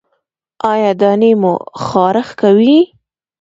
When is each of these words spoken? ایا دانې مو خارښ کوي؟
ایا 0.71 0.91
دانې 1.01 1.31
مو 1.41 1.53
خارښ 1.85 2.27
کوي؟ 2.41 2.77